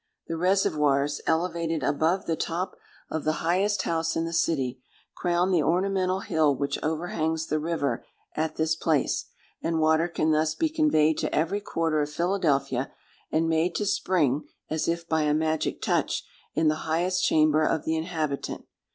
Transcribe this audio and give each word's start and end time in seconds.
The 0.25 0.35
reservoirs, 0.35 1.21
elevated 1.27 1.83
above 1.83 2.25
the 2.25 2.35
top 2.35 2.75
of 3.11 3.23
the 3.23 3.33
highest 3.45 3.83
house 3.83 4.15
in 4.15 4.25
the 4.25 4.33
city, 4.33 4.81
crown 5.13 5.51
the 5.51 5.61
ornamental 5.61 6.21
hill 6.21 6.55
which 6.55 6.81
overhangs 6.81 7.45
the 7.45 7.59
river 7.59 8.03
at 8.33 8.55
this 8.55 8.75
place; 8.75 9.25
and 9.61 9.79
water 9.79 10.07
can 10.07 10.31
thus 10.31 10.55
be 10.55 10.69
conveyed 10.69 11.19
to 11.19 11.35
every 11.35 11.61
quarter 11.61 12.01
of 12.01 12.09
Philadelphia, 12.09 12.91
and 13.31 13.47
made 13.47 13.75
to 13.75 13.85
spring, 13.85 14.47
as 14.71 14.87
if 14.87 15.07
by 15.07 15.21
a 15.21 15.35
magic 15.35 15.83
touch, 15.83 16.23
in 16.55 16.67
the 16.67 16.89
highest 16.89 17.23
chamber 17.23 17.61
of 17.61 17.83
the 17.85 17.95
inhabitant. 17.95 18.65